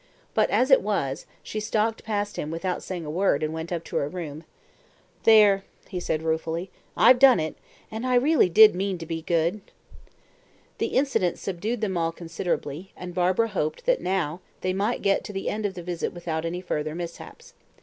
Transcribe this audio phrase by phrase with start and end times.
[0.33, 3.83] But as it was, she stalked past him without saying a word and went up
[3.83, 4.45] to her room.
[5.25, 7.53] "There!" he said ruefully, "I've done it,
[7.91, 9.61] and I really did mean to be good."
[10.79, 15.33] The incident subdued them all considerably, and Barbara hoped that now they might get to
[15.33, 17.53] the end of the visit without any further mishaps.